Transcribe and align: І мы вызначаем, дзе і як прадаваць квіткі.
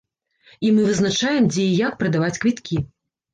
І 0.67 0.71
мы 0.77 0.85
вызначаем, 0.87 1.43
дзе 1.51 1.67
і 1.67 1.77
як 1.85 1.93
прадаваць 2.01 2.33
квіткі. 2.41 2.81